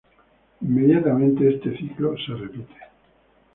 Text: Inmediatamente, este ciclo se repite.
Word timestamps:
Inmediatamente, 0.61 1.47
este 1.47 1.77
ciclo 1.77 2.15
se 2.25 2.33
repite. 2.33 2.73